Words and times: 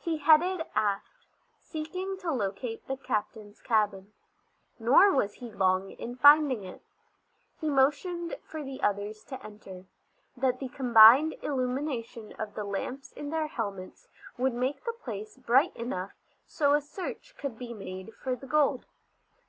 He 0.00 0.18
headed 0.18 0.66
aft, 0.74 1.28
seeking 1.60 2.16
to 2.16 2.32
locate 2.32 2.88
the 2.88 2.96
captain's 2.96 3.60
cabin. 3.60 4.12
Nor 4.80 5.12
was 5.12 5.34
he 5.34 5.52
long 5.52 5.92
in 5.92 6.16
finding 6.16 6.64
it. 6.64 6.82
He 7.60 7.70
motioned 7.70 8.34
for 8.42 8.64
the 8.64 8.82
others 8.82 9.22
to 9.26 9.40
enter, 9.40 9.84
that 10.36 10.58
the 10.58 10.68
combined 10.68 11.36
illumination 11.42 12.32
of 12.40 12.54
the 12.54 12.64
lamps 12.64 13.12
in 13.12 13.30
their 13.30 13.46
helmets 13.46 14.08
would 14.36 14.52
make 14.52 14.82
the 14.84 14.92
place 14.94 15.36
bright 15.36 15.76
enough 15.76 16.10
so 16.44 16.74
a 16.74 16.80
search 16.80 17.36
could 17.38 17.56
be 17.56 17.72
made 17.72 18.12
for 18.16 18.34
the 18.34 18.48
gold. 18.48 18.86